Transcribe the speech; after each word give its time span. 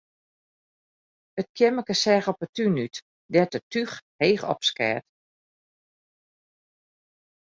It 1.41 1.49
keammerke 1.57 1.95
seach 2.03 2.27
op 2.31 2.39
'e 2.43 2.47
tún 2.55 2.75
út, 2.85 2.95
dêr't 3.31 3.55
it 3.57 3.65
túch 3.71 3.93
heech 4.21 4.45
opskeat. 4.53 5.05